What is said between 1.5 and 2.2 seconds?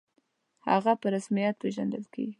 پېژندل